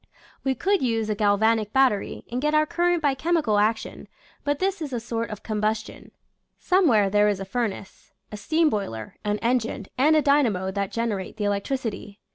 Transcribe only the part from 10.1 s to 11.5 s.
a dynamo that generate the